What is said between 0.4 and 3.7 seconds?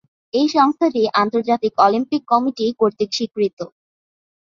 সংস্থাটি আন্তর্জাতিক Olympic committee কর্তৃক স্বীকৃত।